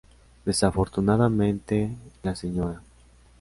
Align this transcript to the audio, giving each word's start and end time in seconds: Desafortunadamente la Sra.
Desafortunadamente 0.45 1.95
la 2.23 2.33
Sra. 2.35 2.81